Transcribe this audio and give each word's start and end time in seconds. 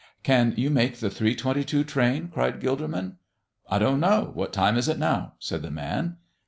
"Can 0.23 0.55
you 0.57 0.71
make 0.71 0.97
the 0.97 1.11
three 1.11 1.35
twenty 1.35 1.63
two 1.63 1.83
train?" 1.83 2.29
cried 2.29 2.59
Gilderman. 2.59 3.17
"I 3.69 3.77
don't 3.77 3.99
know. 3.99 4.31
What 4.33 4.51
time 4.51 4.75
is 4.75 4.87
it 4.87 4.97
now?" 4.97 5.33
said 5.37 5.61
the 5.61 5.69
man. 5.69 6.17